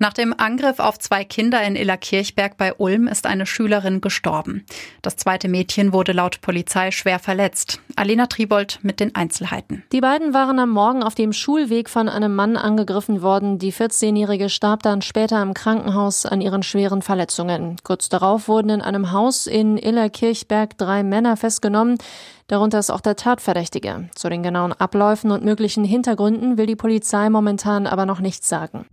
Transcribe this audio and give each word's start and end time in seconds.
Nach 0.00 0.12
dem 0.12 0.32
Angriff 0.36 0.78
auf 0.78 0.98
zwei 1.00 1.24
Kinder 1.24 1.60
in 1.62 1.74
Illerkirchberg 1.74 2.56
bei 2.56 2.72
Ulm 2.74 3.08
ist 3.08 3.26
eine 3.26 3.46
Schülerin 3.46 4.00
gestorben. 4.00 4.64
Das 5.02 5.16
zweite 5.16 5.48
Mädchen 5.48 5.92
wurde 5.92 6.12
laut 6.12 6.40
Polizei 6.40 6.92
schwer 6.92 7.18
verletzt. 7.18 7.80
Alena 7.96 8.26
Tribold 8.26 8.78
mit 8.82 9.00
den 9.00 9.16
Einzelheiten. 9.16 9.82
Die 9.90 10.00
beiden 10.00 10.32
waren 10.34 10.60
am 10.60 10.70
Morgen 10.70 11.02
auf 11.02 11.16
dem 11.16 11.32
Schulweg 11.32 11.90
von 11.90 12.08
einem 12.08 12.36
Mann 12.36 12.56
angegriffen 12.56 13.22
worden. 13.22 13.58
Die 13.58 13.72
14-Jährige 13.72 14.50
starb 14.50 14.84
dann 14.84 15.02
später 15.02 15.42
im 15.42 15.52
Krankenhaus 15.52 16.26
an 16.26 16.40
ihren 16.40 16.62
schweren 16.62 17.02
Verletzungen. 17.02 17.76
Kurz 17.82 18.08
darauf 18.08 18.46
wurden 18.46 18.70
in 18.70 18.82
einem 18.82 19.10
Haus 19.10 19.48
in 19.48 19.76
Illerkirchberg 19.76 20.78
drei 20.78 21.02
Männer 21.02 21.36
festgenommen. 21.36 21.98
Darunter 22.46 22.78
ist 22.78 22.90
auch 22.90 23.00
der 23.00 23.16
Tatverdächtige. 23.16 24.08
Zu 24.14 24.30
den 24.30 24.42
genauen 24.42 24.72
Abläufen 24.72 25.32
und 25.32 25.44
möglichen 25.44 25.84
Hintergründen 25.84 26.56
will 26.56 26.66
die 26.66 26.76
Polizei 26.76 27.28
momentan 27.28 27.86
aber 27.86 28.06
noch 28.06 28.20
nichts 28.20 28.48
sagen. 28.48 28.86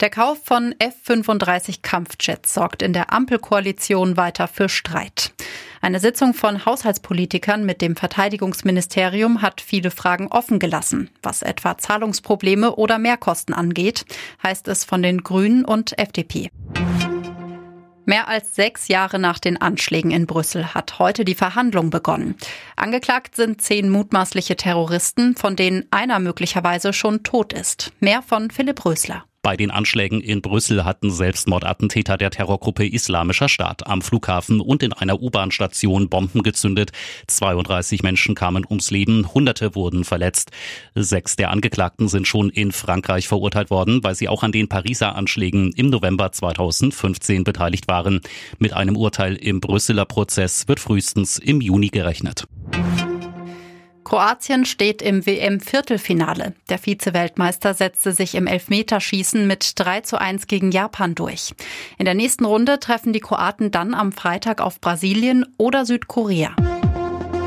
Der 0.00 0.08
Kauf 0.08 0.38
von 0.42 0.74
F-35 0.78 1.82
Kampfjets 1.82 2.54
sorgt 2.54 2.80
in 2.80 2.94
der 2.94 3.12
Ampelkoalition 3.12 4.16
weiter 4.16 4.48
für 4.48 4.70
Streit. 4.70 5.34
Eine 5.82 6.00
Sitzung 6.00 6.32
von 6.32 6.64
Haushaltspolitikern 6.64 7.66
mit 7.66 7.82
dem 7.82 7.96
Verteidigungsministerium 7.96 9.42
hat 9.42 9.60
viele 9.60 9.90
Fragen 9.90 10.28
offen 10.28 10.58
gelassen, 10.58 11.10
was 11.22 11.42
etwa 11.42 11.76
Zahlungsprobleme 11.76 12.76
oder 12.76 12.98
Mehrkosten 12.98 13.54
angeht, 13.54 14.06
heißt 14.42 14.68
es 14.68 14.86
von 14.86 15.02
den 15.02 15.22
Grünen 15.22 15.66
und 15.66 15.98
FDP. 15.98 16.50
Mehr 18.06 18.26
als 18.26 18.54
sechs 18.54 18.88
Jahre 18.88 19.18
nach 19.18 19.38
den 19.38 19.60
Anschlägen 19.60 20.10
in 20.12 20.26
Brüssel 20.26 20.72
hat 20.72 20.98
heute 20.98 21.26
die 21.26 21.34
Verhandlung 21.34 21.90
begonnen. 21.90 22.36
Angeklagt 22.74 23.36
sind 23.36 23.60
zehn 23.60 23.90
mutmaßliche 23.90 24.56
Terroristen, 24.56 25.36
von 25.36 25.56
denen 25.56 25.86
einer 25.90 26.20
möglicherweise 26.20 26.94
schon 26.94 27.22
tot 27.22 27.52
ist. 27.52 27.92
Mehr 28.00 28.22
von 28.22 28.50
Philipp 28.50 28.82
Rösler. 28.86 29.24
Bei 29.42 29.56
den 29.56 29.70
Anschlägen 29.70 30.20
in 30.20 30.42
Brüssel 30.42 30.84
hatten 30.84 31.10
Selbstmordattentäter 31.10 32.18
der 32.18 32.30
Terrorgruppe 32.30 32.86
Islamischer 32.86 33.48
Staat 33.48 33.86
am 33.86 34.02
Flughafen 34.02 34.60
und 34.60 34.82
in 34.82 34.92
einer 34.92 35.22
U-Bahn-Station 35.22 36.10
Bomben 36.10 36.42
gezündet. 36.42 36.92
32 37.26 38.02
Menschen 38.02 38.34
kamen 38.34 38.66
ums 38.68 38.90
Leben, 38.90 39.32
Hunderte 39.32 39.74
wurden 39.74 40.04
verletzt. 40.04 40.50
Sechs 40.94 41.36
der 41.36 41.50
Angeklagten 41.50 42.08
sind 42.08 42.28
schon 42.28 42.50
in 42.50 42.70
Frankreich 42.70 43.28
verurteilt 43.28 43.70
worden, 43.70 44.04
weil 44.04 44.14
sie 44.14 44.28
auch 44.28 44.42
an 44.42 44.52
den 44.52 44.68
Pariser 44.68 45.14
Anschlägen 45.14 45.72
im 45.72 45.88
November 45.88 46.32
2015 46.32 47.42
beteiligt 47.42 47.88
waren. 47.88 48.20
Mit 48.58 48.74
einem 48.74 48.94
Urteil 48.94 49.36
im 49.36 49.60
Brüsseler 49.60 50.04
Prozess 50.04 50.68
wird 50.68 50.80
frühestens 50.80 51.38
im 51.38 51.62
Juni 51.62 51.88
gerechnet. 51.88 52.44
Kroatien 54.10 54.64
steht 54.64 55.02
im 55.02 55.24
WM-Viertelfinale. 55.24 56.54
Der 56.68 56.78
Vize-Weltmeister 56.78 57.74
setzte 57.74 58.10
sich 58.10 58.34
im 58.34 58.48
Elfmeterschießen 58.48 59.46
mit 59.46 59.74
3 59.76 60.00
zu 60.00 60.20
1 60.20 60.48
gegen 60.48 60.72
Japan 60.72 61.14
durch. 61.14 61.54
In 61.96 62.06
der 62.06 62.14
nächsten 62.14 62.44
Runde 62.44 62.80
treffen 62.80 63.12
die 63.12 63.20
Kroaten 63.20 63.70
dann 63.70 63.94
am 63.94 64.10
Freitag 64.10 64.62
auf 64.62 64.80
Brasilien 64.80 65.46
oder 65.58 65.86
Südkorea. 65.86 66.56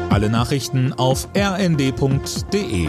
Alle 0.10 0.30
Nachrichten 0.30 0.94
auf 0.94 1.28
rnd.de 1.36 2.88